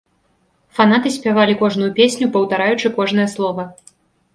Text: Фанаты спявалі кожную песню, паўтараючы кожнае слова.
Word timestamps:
Фанаты 0.77 1.11
спявалі 1.19 1.57
кожную 1.61 1.91
песню, 2.03 2.33
паўтараючы 2.39 2.87
кожнае 3.01 3.33
слова. 3.37 3.73